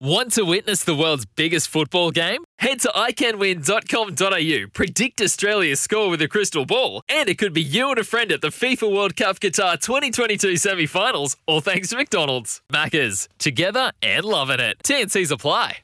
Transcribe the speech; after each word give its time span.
Want 0.00 0.32
to 0.32 0.42
witness 0.42 0.84
the 0.84 0.94
world's 0.94 1.24
biggest 1.24 1.68
football 1.68 2.10
game? 2.10 2.44
Head 2.58 2.80
to 2.80 2.88
iCanWin.com.au, 2.88 4.68
predict 4.74 5.22
Australia's 5.22 5.80
score 5.80 6.10
with 6.10 6.20
a 6.20 6.28
crystal 6.28 6.66
ball, 6.66 7.00
and 7.08 7.30
it 7.30 7.38
could 7.38 7.54
be 7.54 7.62
you 7.62 7.88
and 7.88 7.98
a 7.98 8.04
friend 8.04 8.30
at 8.30 8.42
the 8.42 8.48
FIFA 8.48 8.94
World 8.94 9.16
Cup 9.16 9.40
Qatar 9.40 9.80
2022 9.80 10.58
semi 10.58 10.84
finals, 10.84 11.38
all 11.46 11.62
thanks 11.62 11.88
to 11.88 11.96
McDonald's. 11.96 12.60
Maccas, 12.70 13.26
together 13.38 13.90
and 14.02 14.26
loving 14.26 14.60
it. 14.60 14.76
TNC's 14.84 15.30
apply. 15.30 15.78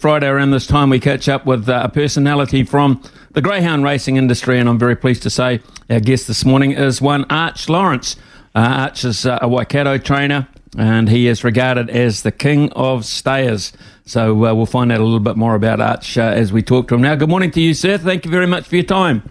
Friday 0.00 0.26
around 0.26 0.50
this 0.50 0.66
time, 0.66 0.90
we 0.90 1.00
catch 1.00 1.26
up 1.26 1.46
with 1.46 1.66
uh, 1.66 1.80
a 1.82 1.88
personality 1.88 2.62
from 2.62 3.02
the 3.30 3.40
greyhound 3.40 3.84
racing 3.84 4.16
industry, 4.16 4.58
and 4.58 4.68
I'm 4.68 4.78
very 4.78 4.96
pleased 4.96 5.22
to 5.22 5.30
say 5.30 5.62
our 5.88 6.00
guest 6.00 6.26
this 6.26 6.44
morning 6.44 6.72
is 6.72 7.00
one 7.00 7.24
Arch 7.30 7.70
Lawrence. 7.70 8.16
Uh, 8.54 8.58
Arch 8.58 9.02
is 9.02 9.24
uh, 9.24 9.38
a 9.40 9.48
Waikato 9.48 9.96
trainer, 9.96 10.46
and 10.76 11.08
he 11.08 11.26
is 11.26 11.42
regarded 11.42 11.88
as 11.90 12.22
the 12.22 12.32
king 12.32 12.70
of 12.72 13.04
stayers. 13.04 13.72
So 14.04 14.44
uh, 14.44 14.54
we'll 14.54 14.66
find 14.66 14.92
out 14.92 15.00
a 15.00 15.04
little 15.04 15.20
bit 15.20 15.36
more 15.36 15.54
about 15.54 15.80
Arch 15.80 16.16
uh, 16.18 16.22
as 16.22 16.52
we 16.52 16.62
talk 16.62 16.88
to 16.88 16.94
him 16.94 17.02
now. 17.02 17.14
Good 17.14 17.28
morning 17.28 17.50
to 17.52 17.60
you, 17.60 17.74
sir. 17.74 17.98
Thank 17.98 18.24
you 18.24 18.30
very 18.30 18.46
much 18.46 18.68
for 18.68 18.76
your 18.76 18.84
time. 18.84 19.28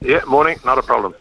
Yeah, 0.00 0.22
morning, 0.26 0.58
not 0.64 0.76
a 0.78 0.82
problem. 0.82 1.14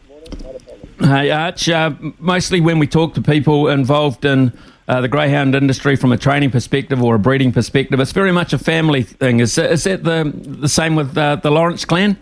Hey, 1.00 1.32
Arch, 1.32 1.70
uh, 1.70 1.92
mostly 2.20 2.60
when 2.60 2.80
we 2.80 2.88
talk 2.88 3.14
to 3.14 3.22
people 3.22 3.70
involved 3.70 4.26
in 4.26 4.52
uh, 4.88 5.00
the 5.02 5.08
greyhound 5.08 5.56
industry 5.56 5.96
from 5.96 6.12
a 6.12 6.18
training 6.18 6.52
perspective 6.52 7.02
or 7.02 7.16
a 7.16 7.20
breeding 7.20 7.52
perspective, 7.52 8.00
it's 8.00 8.12
very 8.12 8.32
much 8.32 8.52
a 8.52 8.58
family 8.58 9.04
thing. 9.04 9.40
Is, 9.40 9.58
is 9.58 9.84
that 9.86 10.04
the, 10.04 10.32
the 10.36 10.70
same 10.70 10.96
with 10.96 11.18
uh, 11.18 11.38
the 11.38 11.52
Lawrence 11.52 11.86
clan? 11.86 12.18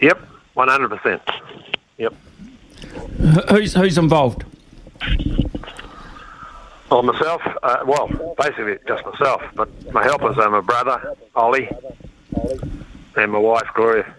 Yep, 0.00 0.26
100%. 0.56 1.20
Yep. 1.98 2.14
Who's, 3.50 3.74
who's 3.74 3.98
involved? 3.98 4.44
Well, 6.90 7.02
myself, 7.02 7.42
uh, 7.62 7.78
well, 7.84 8.08
basically 8.38 8.78
just 8.86 9.04
myself, 9.04 9.42
but 9.54 9.68
my 9.92 10.04
helpers 10.04 10.38
are 10.38 10.48
my 10.48 10.60
brother, 10.60 11.14
Ollie, 11.34 11.68
and 13.16 13.32
my 13.32 13.38
wife, 13.38 13.66
Gloria. 13.74 14.14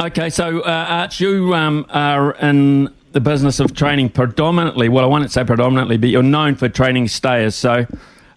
Okay, 0.00 0.30
so 0.30 0.60
uh, 0.60 0.86
Arch, 0.88 1.20
you 1.20 1.54
um, 1.54 1.86
are 1.90 2.32
in 2.36 2.92
the 3.12 3.20
business 3.20 3.60
of 3.60 3.74
training 3.74 4.10
predominantly. 4.10 4.88
Well, 4.88 5.04
I 5.04 5.08
won't 5.08 5.30
say 5.30 5.44
predominantly, 5.44 5.96
but 5.96 6.08
you're 6.08 6.22
known 6.22 6.54
for 6.54 6.68
training 6.68 7.08
stayers. 7.08 7.54
So 7.54 7.86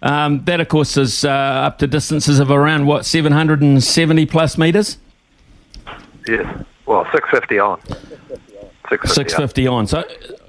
um, 0.02 0.44
that, 0.46 0.60
of 0.60 0.68
course, 0.70 0.98
is 0.98 1.26
uh, 1.26 1.30
up 1.30 1.78
to 1.80 1.88
distances 1.88 2.40
of 2.40 2.52
around 2.52 2.86
what 2.86 3.06
770 3.06 4.26
plus 4.26 4.58
meters. 4.58 4.98
Yes, 6.28 6.46
well, 6.86 7.06
650 7.12 7.60
on. 7.60 7.82
650, 8.90 9.14
650 9.14 9.68
on. 9.68 9.88
So, 9.88 10.04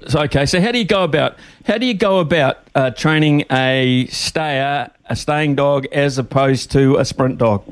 so 0.07 0.21
okay. 0.21 0.45
So 0.45 0.59
how 0.61 0.71
do 0.71 0.77
you 0.79 0.85
go 0.85 1.03
about 1.03 1.37
how 1.65 1.77
do 1.77 1.85
you 1.85 1.93
go 1.93 2.19
about 2.19 2.57
uh, 2.75 2.89
training 2.91 3.45
a 3.51 4.07
stayer, 4.09 4.89
a 5.05 5.15
staying 5.15 5.55
dog, 5.55 5.85
as 5.91 6.17
opposed 6.17 6.71
to 6.71 6.97
a 6.97 7.05
sprint 7.05 7.37
dog? 7.37 7.63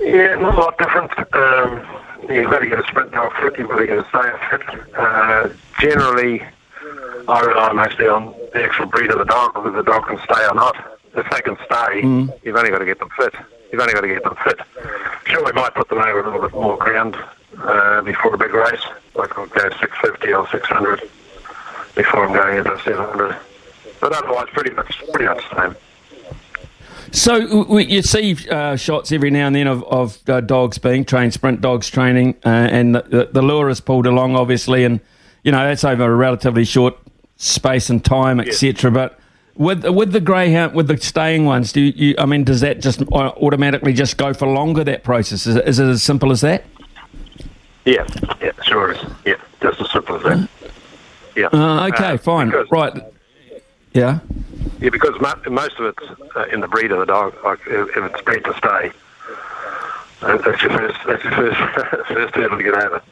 Yeah, 0.00 0.34
not 0.36 0.54
a 0.54 0.60
lot 0.60 0.78
different. 0.78 1.12
Um, 1.34 1.86
you've 2.28 2.50
got 2.50 2.58
to 2.60 2.66
get 2.68 2.80
a 2.80 2.86
sprint 2.88 3.12
dog 3.12 3.32
fit, 3.40 3.58
you've 3.58 3.68
got 3.68 3.78
to 3.78 3.86
get 3.86 3.98
a 3.98 4.08
stayer 4.08 4.40
fit. 4.50 4.94
Uh, 4.96 5.48
generally, 5.80 6.42
I 7.28 7.40
rely 7.40 7.72
mostly 7.72 8.08
on 8.08 8.34
the 8.52 8.64
actual 8.64 8.86
breed 8.86 9.10
of 9.10 9.18
the 9.18 9.24
dog, 9.24 9.54
whether 9.56 9.70
the 9.70 9.82
dog 9.82 10.06
can 10.06 10.18
stay 10.24 10.44
or 10.46 10.54
not. 10.54 10.98
If 11.14 11.28
they 11.30 11.40
can 11.42 11.56
stay, 11.56 12.02
Mm. 12.02 12.32
you've 12.42 12.56
only 12.56 12.70
got 12.70 12.78
to 12.78 12.86
get 12.86 12.98
them 12.98 13.10
fit. 13.18 13.34
You've 13.70 13.80
only 13.80 13.92
got 13.92 14.00
to 14.00 14.08
get 14.08 14.24
them 14.24 14.34
fit. 14.42 14.58
Sure, 15.26 15.44
we 15.44 15.52
might 15.52 15.74
put 15.74 15.88
them 15.88 15.98
over 15.98 16.20
a 16.20 16.24
little 16.24 16.40
bit 16.40 16.52
more 16.52 16.76
ground 16.78 17.16
uh, 17.62 18.02
before 18.02 18.34
a 18.34 18.38
big 18.38 18.52
race, 18.52 18.82
like 19.14 19.36
I'll 19.38 19.46
go 19.46 19.68
650 19.68 20.32
or 20.32 20.48
600 20.48 21.00
before 21.94 22.26
I'm 22.26 22.32
going 22.32 22.58
into 22.58 22.78
700. 22.82 23.36
But 24.00 24.12
otherwise, 24.12 24.48
pretty 24.52 24.70
much, 24.74 25.00
pretty 25.12 25.26
much 25.26 25.48
the 25.50 25.62
same. 25.62 25.76
So 27.12 27.76
you 27.78 28.00
see 28.02 28.36
uh, 28.48 28.76
shots 28.76 29.12
every 29.12 29.30
now 29.30 29.46
and 29.46 29.54
then 29.54 29.66
of, 29.66 29.84
of 29.84 30.18
uh, 30.28 30.40
dogs 30.40 30.78
being 30.78 31.04
trained, 31.04 31.34
sprint 31.34 31.60
dogs 31.60 31.90
training, 31.90 32.36
uh, 32.44 32.48
and 32.48 32.94
the, 32.94 33.28
the, 33.30 33.42
lure 33.42 33.68
is 33.68 33.80
pulled 33.80 34.06
along, 34.06 34.34
obviously, 34.34 34.84
and 34.84 34.98
you 35.44 35.52
know 35.52 35.62
that's 35.62 35.84
over 35.84 36.04
a 36.04 36.14
relatively 36.16 36.64
short 36.64 36.96
space 37.36 37.90
and 37.90 38.02
time, 38.02 38.40
etc. 38.40 38.90
But 38.90 39.18
with 39.56 39.84
with 39.84 40.12
the 40.12 40.20
greyhound, 40.20 40.74
with 40.74 40.88
the 40.88 40.96
staying 40.96 41.44
ones, 41.44 41.70
do 41.72 41.82
you, 41.82 41.92
you? 41.94 42.14
I 42.16 42.24
mean, 42.24 42.44
does 42.44 42.62
that 42.62 42.80
just 42.80 43.02
uh, 43.02 43.32
automatically 43.36 43.92
just 43.92 44.16
go 44.16 44.32
for 44.32 44.48
longer? 44.48 44.82
That 44.82 45.04
process 45.04 45.46
is, 45.46 45.56
it- 45.56 45.68
is 45.68 45.78
it 45.78 45.88
as 45.88 46.02
simple 46.02 46.32
as 46.32 46.40
that? 46.40 46.64
Yeah, 47.84 48.06
yeah, 48.40 48.52
sure 48.62 48.92
is. 48.92 48.98
Yeah, 49.24 49.34
just 49.60 49.80
as 49.80 49.90
simple 49.90 50.16
as 50.16 50.22
that. 50.22 50.48
Yeah. 51.34 51.46
Uh, 51.52 51.88
okay, 51.88 52.14
Uh, 52.14 52.18
fine, 52.18 52.48
because- 52.50 52.70
right. 52.70 52.92
Yeah. 53.92 54.20
Yeah, 54.80 54.90
because 54.90 55.20
mo- 55.20 55.50
most 55.50 55.78
of 55.78 55.86
it's 55.86 56.36
uh, 56.36 56.44
in 56.52 56.60
the 56.60 56.68
breed 56.68 56.92
of 56.92 56.98
the 56.98 57.06
dog. 57.06 57.34
Like 57.44 57.60
if, 57.66 57.96
if 57.96 58.04
it's 58.12 58.20
bred 58.22 58.44
to 58.44 58.54
stay, 58.56 58.90
uh, 60.22 60.36
that's 60.38 60.62
your 60.62 60.70
first. 60.72 60.98
That's 61.06 61.22
your 61.24 61.32
first 61.32 61.58
first 62.08 62.34
hurdle 62.34 62.58
to 62.58 62.62
get 62.64 62.74
over. 62.74 63.02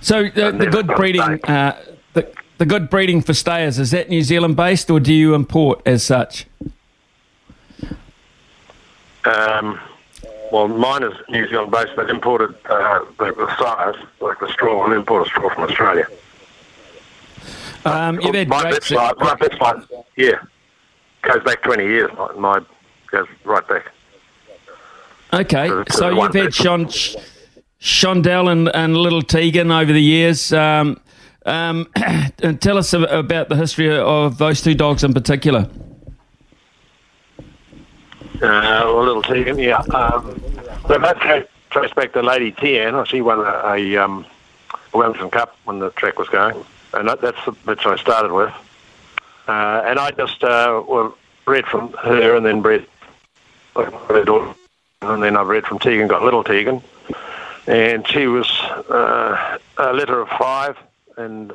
So 0.00 0.24
the, 0.28 0.52
the 0.52 0.66
good 0.66 0.86
breeding, 0.88 1.22
uh, 1.44 1.80
the, 2.12 2.30
the 2.58 2.66
good 2.66 2.88
breeding 2.90 3.20
for 3.20 3.34
stayers 3.34 3.78
is 3.78 3.90
that 3.92 4.08
New 4.08 4.22
Zealand 4.22 4.56
based, 4.56 4.90
or 4.90 5.00
do 5.00 5.12
you 5.14 5.34
import 5.34 5.80
as 5.86 6.02
such? 6.04 6.46
Um, 9.24 9.80
well, 10.52 10.68
mine 10.68 11.02
is 11.02 11.12
New 11.28 11.48
Zealand 11.48 11.70
based, 11.70 11.90
but 11.96 12.08
imported 12.10 12.54
uh, 12.68 13.04
the, 13.18 13.32
the 13.32 13.56
size, 13.58 13.94
like 14.20 14.38
the 14.40 14.48
straw, 14.50 14.84
and 14.84 14.94
import 14.94 15.26
a 15.26 15.30
straw 15.30 15.52
from 15.54 15.64
Australia. 15.64 16.06
Um, 17.84 18.20
you've 18.20 18.34
had 18.34 18.48
my 18.48 18.70
bit's 18.70 18.90
like, 18.90 19.18
my 19.18 19.34
like, 19.60 19.82
yeah, 20.16 20.40
goes 21.22 21.42
back 21.44 21.62
20 21.62 21.84
years. 21.84 22.10
My, 22.36 22.60
goes 23.10 23.26
right 23.44 23.66
back. 23.68 23.92
Okay, 25.32 25.68
So- 25.68 25.84
so 25.90 25.96
so 25.98 26.08
you've 26.10 26.34
had 26.34 26.54
Shon, 26.54 26.86
Shandell 27.80 28.50
and, 28.50 28.68
and 28.74 28.96
Little 28.96 29.22
Tegan 29.22 29.70
over 29.70 29.92
the 29.92 30.02
years. 30.02 30.52
Um, 30.52 31.00
um, 31.46 31.86
tell 32.60 32.78
us 32.78 32.92
about 32.92 33.48
the 33.48 33.56
history 33.56 33.96
of 33.96 34.38
those 34.38 34.62
two 34.62 34.74
dogs 34.74 35.04
in 35.04 35.14
particular. 35.14 35.68
Uh, 38.40 38.92
little 39.00 39.22
Tegan, 39.22 39.58
yeah. 39.58 39.78
Um, 39.78 40.40
they 40.88 40.98
both 40.98 41.18
tra- 41.18 41.48
trace 41.70 41.92
back 41.92 42.12
to 42.12 42.22
Lady 42.22 42.52
Tian. 42.52 43.04
She 43.04 43.20
won 43.20 43.40
a, 43.40 43.74
a, 43.74 43.96
um, 43.96 44.26
Wellington 44.92 45.30
Cup 45.30 45.56
when 45.64 45.78
the 45.80 45.90
track 45.90 46.18
was 46.18 46.28
going, 46.28 46.64
and 46.94 47.08
that, 47.08 47.20
that's 47.20 47.44
the 47.44 47.52
bitch 47.52 47.84
I 47.86 47.96
started 47.96 48.32
with. 48.32 48.52
Uh, 49.46 49.82
and 49.86 49.98
I 49.98 50.10
just 50.12 50.44
uh, 50.44 50.82
well, 50.86 51.16
bred 51.44 51.66
from 51.66 51.92
her, 51.94 52.36
and 52.36 52.44
then 52.46 52.62
daughter, 54.24 54.54
and 55.02 55.22
then 55.22 55.36
I 55.36 55.44
bred 55.44 55.64
from 55.64 55.78
Tegan, 55.78 56.08
got 56.08 56.22
little 56.22 56.44
Tegan, 56.44 56.82
and 57.66 58.06
she 58.06 58.26
was 58.26 58.48
uh, 58.90 59.58
a 59.78 59.92
litter 59.92 60.20
of 60.20 60.28
five, 60.28 60.76
and 61.16 61.52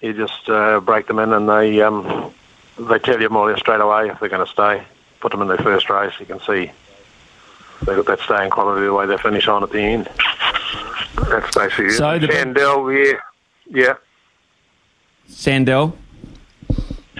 you 0.00 0.12
just 0.12 0.48
uh, 0.48 0.80
break 0.80 1.06
them 1.06 1.18
in, 1.18 1.32
and 1.32 1.48
they 1.48 1.80
um, 1.80 2.32
they 2.78 2.98
tell 2.98 3.20
you 3.20 3.28
more 3.28 3.48
or 3.48 3.50
less 3.50 3.60
straight 3.60 3.80
away 3.80 4.08
if 4.08 4.20
they're 4.20 4.28
going 4.28 4.46
to 4.46 4.52
stay. 4.52 4.84
Put 5.24 5.30
them 5.32 5.40
in 5.40 5.48
their 5.48 5.56
first 5.56 5.88
race, 5.88 6.12
you 6.20 6.26
can 6.26 6.38
see 6.40 6.70
they 7.86 7.94
got 7.96 8.04
that 8.04 8.20
staying 8.20 8.50
quality 8.50 8.84
the 8.84 8.92
way 8.92 9.06
they 9.06 9.16
finish 9.16 9.48
on 9.48 9.62
at 9.62 9.70
the 9.70 9.80
end. 9.80 10.06
That's 11.30 11.56
basically 11.56 11.92
So 11.92 12.10
it. 12.10 12.18
the- 12.18 12.26
Shandell, 12.28 12.92
yeah, 12.92 13.20
yeah, 13.70 13.94
Sandell. 15.30 15.96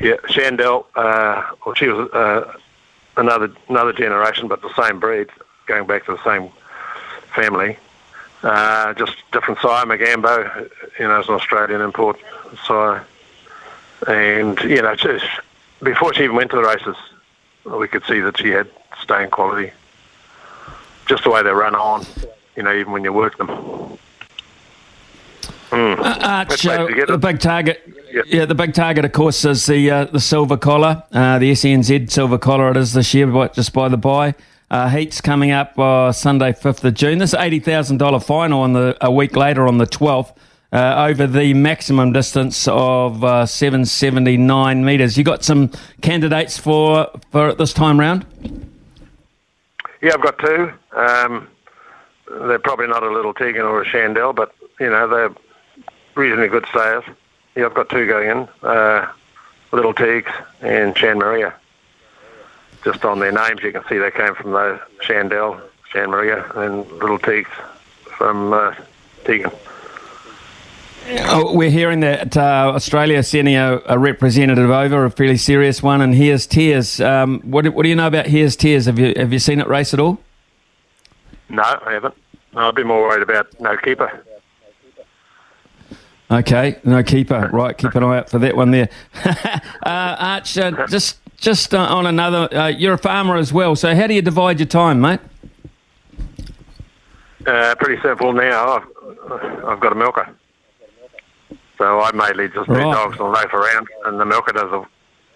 yeah. 0.02 0.16
Shandell, 0.28 0.84
uh, 0.96 1.44
well, 1.64 1.74
she 1.76 1.88
was 1.88 2.10
uh, 2.10 2.52
another 3.16 3.50
another 3.70 3.94
generation, 3.94 4.48
but 4.48 4.60
the 4.60 4.74
same 4.74 5.00
breed, 5.00 5.30
going 5.64 5.86
back 5.86 6.04
to 6.04 6.12
the 6.12 6.22
same 6.24 6.50
family. 7.34 7.78
Uh, 8.42 8.92
just 8.92 9.14
different 9.32 9.58
sire. 9.60 9.86
Magambo, 9.86 10.68
you 10.98 11.08
know, 11.08 11.20
is 11.20 11.28
an 11.30 11.36
Australian 11.36 11.80
import 11.80 12.18
sire, 12.66 13.02
and 14.06 14.60
you 14.60 14.82
know, 14.82 14.94
just 14.94 15.24
before 15.82 16.12
she 16.12 16.24
even 16.24 16.36
went 16.36 16.50
to 16.50 16.56
the 16.58 16.62
races, 16.64 16.96
we 17.64 17.88
could 17.88 18.04
see 18.04 18.20
that 18.20 18.38
she 18.38 18.48
had 18.48 18.68
staying 19.02 19.30
quality. 19.30 19.72
Just 21.06 21.24
the 21.24 21.30
way 21.30 21.42
they 21.42 21.50
run 21.50 21.74
on, 21.74 22.06
you 22.56 22.62
know, 22.62 22.72
even 22.72 22.92
when 22.92 23.04
you 23.04 23.12
work 23.12 23.36
them. 23.36 23.48
Mm. 25.70 25.98
Arch, 26.22 26.66
uh, 26.66 26.86
the 27.06 27.18
big 27.18 27.40
target. 27.40 27.82
Yep. 28.12 28.24
Yeah, 28.28 28.44
the 28.44 28.54
big 28.54 28.74
target, 28.74 29.04
of 29.04 29.12
course, 29.12 29.44
is 29.44 29.66
the 29.66 29.90
uh, 29.90 30.04
the 30.04 30.20
silver 30.20 30.56
collar, 30.56 31.02
uh, 31.12 31.38
the 31.40 31.50
SNZ 31.50 32.10
silver 32.10 32.38
collar. 32.38 32.70
It 32.70 32.76
is 32.76 32.92
this 32.92 33.12
year, 33.12 33.26
but 33.26 33.54
just 33.54 33.72
by 33.72 33.88
the 33.88 33.96
by. 33.96 34.34
Uh, 34.70 34.88
heats 34.88 35.20
coming 35.20 35.50
up 35.50 35.78
uh, 35.78 36.12
Sunday, 36.12 36.52
fifth 36.52 36.84
of 36.84 36.94
June. 36.94 37.18
This 37.18 37.34
eighty 37.34 37.58
thousand 37.58 37.98
dollar 37.98 38.20
final 38.20 38.60
on 38.60 38.72
the 38.72 38.96
a 39.00 39.10
week 39.10 39.36
later 39.36 39.66
on 39.66 39.78
the 39.78 39.86
twelfth. 39.86 40.32
Uh, 40.74 41.06
over 41.08 41.28
the 41.28 41.54
maximum 41.54 42.12
distance 42.12 42.66
of 42.66 43.22
uh, 43.22 43.46
779 43.46 44.84
metres. 44.84 45.16
You 45.16 45.22
got 45.22 45.44
some 45.44 45.70
candidates 46.02 46.58
for 46.58 47.08
for 47.30 47.54
this 47.54 47.72
time 47.72 48.00
round? 48.00 48.26
Yeah, 50.02 50.14
I've 50.14 50.20
got 50.20 50.36
two. 50.40 50.72
Um, 50.96 51.46
they're 52.28 52.58
probably 52.58 52.88
not 52.88 53.04
a 53.04 53.08
little 53.08 53.32
Tegan 53.32 53.62
or 53.62 53.82
a 53.82 53.86
Shandell, 53.86 54.34
but 54.34 54.52
you 54.80 54.90
know 54.90 55.06
they're 55.06 55.30
reasonably 56.16 56.48
good 56.48 56.66
stayers. 56.66 57.04
yeah, 57.54 57.66
I've 57.66 57.74
got 57.74 57.88
two 57.88 58.08
going 58.08 58.30
in. 58.30 58.48
Uh, 58.68 59.06
Little 59.70 59.94
Teagues 59.94 60.32
and 60.60 60.98
Shan 60.98 61.18
Maria. 61.18 61.54
Just 62.82 63.04
on 63.04 63.20
their 63.20 63.30
names, 63.30 63.62
you 63.62 63.70
can 63.70 63.84
see 63.88 63.98
they 63.98 64.10
came 64.10 64.34
from 64.34 64.50
the 64.50 64.80
Shandell, 65.02 65.60
Shan 65.92 66.10
Maria, 66.10 66.50
and 66.56 66.84
Little 66.94 67.20
Teagues 67.20 67.50
from 68.18 68.52
uh, 68.52 68.74
Tegan. 69.24 69.52
Oh, 71.06 71.54
we're 71.54 71.70
hearing 71.70 72.00
that 72.00 72.36
uh, 72.36 72.72
Australia 72.74 73.22
sending 73.22 73.56
a, 73.56 73.80
a, 73.86 73.98
representative 73.98 74.70
over, 74.70 75.04
a 75.04 75.10
fairly 75.10 75.36
serious 75.36 75.82
one, 75.82 76.00
and 76.00 76.14
here's 76.14 76.46
Tears. 76.46 76.98
Um, 77.00 77.40
what, 77.40 77.68
what, 77.68 77.82
do 77.82 77.90
you 77.90 77.94
know 77.94 78.06
about 78.06 78.26
Here's 78.26 78.56
Tears? 78.56 78.86
Have 78.86 78.98
you 78.98 79.12
have 79.16 79.32
you 79.32 79.38
seen 79.38 79.60
it 79.60 79.66
race 79.66 79.92
at 79.92 80.00
all? 80.00 80.18
No, 81.50 81.62
I 81.62 81.92
haven't. 81.92 82.14
No, 82.54 82.68
I've 82.68 82.74
be 82.74 82.84
more 82.84 83.02
worried 83.02 83.22
about 83.22 83.60
No 83.60 83.76
Keeper. 83.76 84.24
Okay, 86.30 86.80
no 86.84 87.02
keeper. 87.02 87.50
Right, 87.52 87.76
keep 87.76 87.94
an 87.94 88.02
eye 88.02 88.18
out 88.18 88.30
for 88.30 88.38
that 88.38 88.56
one 88.56 88.70
there. 88.70 88.88
uh, 89.24 89.60
Arch, 89.84 90.56
uh, 90.56 90.86
just 90.86 91.18
just 91.36 91.74
uh, 91.74 91.78
on 91.78 92.06
another, 92.06 92.48
uh, 92.56 92.68
you're 92.68 92.94
a 92.94 92.98
farmer 92.98 93.36
as 93.36 93.52
well. 93.52 93.76
So 93.76 93.94
how 93.94 94.06
do 94.06 94.14
you 94.14 94.22
divide 94.22 94.58
your 94.58 94.66
time, 94.66 95.02
mate? 95.02 95.20
Uh, 97.46 97.74
pretty 97.74 98.00
simple 98.00 98.32
now. 98.32 98.76
I've, 98.76 99.64
I've 99.64 99.80
got 99.80 99.92
a 99.92 99.94
milker. 99.94 100.34
So 101.84 102.00
I 102.00 102.12
mainly 102.12 102.48
just 102.48 102.66
right. 102.66 102.80
dogs 102.80 103.20
and 103.20 103.30
loaf 103.30 103.52
around, 103.52 103.88
and 104.06 104.18
the 104.18 104.24
milker 104.24 104.54
does 104.54 104.70
the 104.70 104.86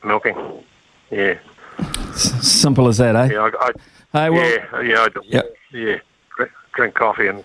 milking. 0.02 0.64
Yeah. 1.10 1.38
S- 1.78 2.48
simple 2.48 2.88
as 2.88 2.96
that, 2.96 3.14
eh? 3.14 3.34
Yeah, 3.34 3.50
I, 3.60 3.66
I 3.66 3.72
hey, 4.18 4.30
well, 4.30 4.50
yeah, 4.50 4.80
yeah, 4.80 5.02
I 5.02 5.08
just, 5.10 5.26
yep. 5.26 5.54
yeah. 5.74 5.96
Drink 6.72 6.94
coffee 6.94 7.26
and 7.26 7.44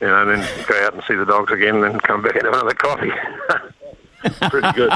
you 0.00 0.06
know, 0.06 0.22
and 0.22 0.30
then 0.30 0.66
go 0.66 0.82
out 0.82 0.94
and 0.94 1.02
see 1.06 1.14
the 1.14 1.26
dogs 1.26 1.52
again, 1.52 1.74
and 1.74 1.84
then 1.84 2.00
come 2.00 2.22
back 2.22 2.36
and 2.36 2.44
have 2.46 2.54
another 2.54 2.74
coffee. 2.74 3.10
pretty 4.48 4.72
good. 4.72 4.92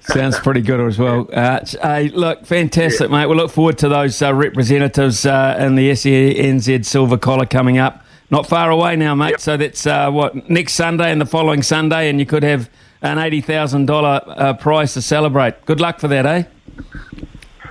Sounds 0.00 0.38
pretty 0.38 0.62
good 0.62 0.80
as 0.80 0.98
well. 0.98 1.28
Uh, 1.30 1.60
hey, 1.82 2.08
look, 2.08 2.46
fantastic, 2.46 3.10
yeah. 3.10 3.18
mate. 3.18 3.26
We 3.26 3.36
look 3.36 3.50
forward 3.50 3.76
to 3.78 3.90
those 3.90 4.22
uh, 4.22 4.32
representatives 4.32 5.26
uh, 5.26 5.58
in 5.60 5.74
the 5.74 5.90
SENZ 5.90 6.86
Silver 6.86 7.18
Collar 7.18 7.44
coming 7.44 7.76
up. 7.76 8.03
Not 8.30 8.46
far 8.46 8.70
away 8.70 8.96
now, 8.96 9.14
mate. 9.14 9.30
Yep. 9.30 9.40
So 9.40 9.56
that's 9.56 9.86
uh, 9.86 10.10
what 10.10 10.48
next 10.48 10.74
Sunday 10.74 11.12
and 11.12 11.20
the 11.20 11.26
following 11.26 11.62
Sunday, 11.62 12.08
and 12.08 12.18
you 12.18 12.26
could 12.26 12.42
have 12.42 12.70
an 13.02 13.18
eighty 13.18 13.40
thousand 13.40 13.90
uh, 13.90 14.54
prize 14.54 14.94
to 14.94 15.02
celebrate. 15.02 15.64
Good 15.66 15.80
luck 15.80 16.00
for 16.00 16.08
that, 16.08 16.26
eh? 16.26 16.44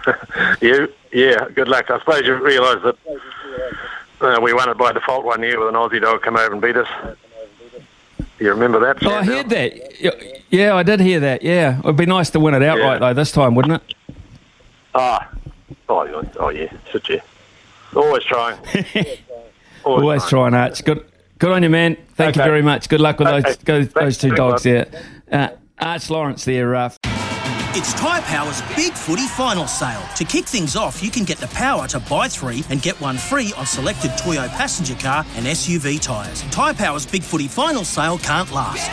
you, 0.61 0.93
yeah, 1.11 1.47
good 1.53 1.67
luck. 1.67 1.89
I 1.89 1.99
suppose 1.99 2.25
you 2.25 2.35
realise 2.35 2.83
that 2.83 2.97
uh, 4.21 4.39
we 4.41 4.53
won 4.53 4.69
it 4.69 4.77
by 4.77 4.91
default 4.91 5.25
one 5.25 5.41
year 5.41 5.59
with 5.59 5.69
an 5.69 5.75
Aussie 5.75 6.01
dog 6.01 6.21
come 6.21 6.37
over 6.37 6.53
and 6.53 6.61
beat 6.61 6.77
us. 6.77 6.87
You 8.39 8.49
remember 8.49 8.79
that? 8.79 9.05
Oh, 9.05 9.11
I 9.11 9.23
heard 9.23 9.49
that. 9.49 10.43
Yeah, 10.49 10.75
I 10.75 10.83
did 10.83 10.99
hear 10.99 11.19
that. 11.19 11.43
Yeah, 11.43 11.79
it'd 11.79 11.95
be 11.95 12.05
nice 12.05 12.29
to 12.31 12.39
win 12.39 12.53
it 12.53 12.63
outright 12.63 13.01
yeah. 13.01 13.07
though 13.07 13.13
this 13.13 13.31
time, 13.31 13.55
wouldn't 13.55 13.81
it? 13.81 13.95
Ah, 14.95 15.31
oh, 15.89 16.23
oh 16.39 16.49
yeah, 16.49 16.71
shit 16.91 17.09
yeah. 17.09 17.21
Always 17.95 18.23
trying. 18.23 18.59
Always, 19.83 20.01
Always 20.03 20.25
trying, 20.25 20.53
Arch. 20.53 20.83
Good, 20.83 21.05
good 21.39 21.51
on 21.51 21.63
you, 21.63 21.69
man. 21.69 21.97
Thank 22.15 22.35
okay. 22.35 22.41
you 22.41 22.49
very 22.49 22.61
much. 22.61 22.89
Good 22.89 23.01
luck 23.01 23.19
with 23.19 23.27
okay. 23.27 23.55
those, 23.63 23.89
those 23.89 24.17
two 24.17 24.31
dogs 24.31 24.63
there. 24.63 24.87
Uh, 25.31 25.49
Arch 25.79 26.09
Lawrence 26.09 26.45
there, 26.45 26.75
uh, 26.75 26.89
it's 27.75 27.91
Tyre 27.95 28.21
Power's 28.21 28.61
Big 28.75 28.93
Footy 28.93 29.25
Final 29.25 29.65
Sale. 29.65 30.03
To 30.17 30.23
kick 30.23 30.45
things 30.45 30.75
off, 30.75 31.01
you 31.01 31.09
can 31.09 31.23
get 31.23 31.39
the 31.39 31.47
power 31.47 31.87
to 31.87 31.99
buy 32.01 32.27
three 32.27 32.63
and 32.69 32.83
get 32.83 33.01
one 33.01 33.17
free 33.17 33.51
on 33.57 33.65
selected 33.65 34.11
Toyo 34.15 34.47
passenger 34.49 34.93
car 34.93 35.25
and 35.35 35.47
SUV 35.47 35.99
tyres. 35.99 36.43
Tyre 36.51 36.75
Power's 36.75 37.07
Big 37.07 37.23
Footy 37.23 37.47
Final 37.47 37.83
Sale 37.83 38.19
can't 38.19 38.51
last. 38.51 38.91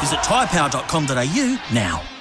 Visit 0.00 0.20
tyrepower.com.au 0.20 1.74
now. 1.74 2.13